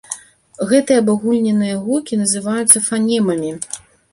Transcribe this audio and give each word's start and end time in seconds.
Гэтыя 0.69 1.01
абагульненыя 1.01 1.75
гукі 1.85 2.19
называюцца 2.23 2.85
фанемамі. 2.87 3.51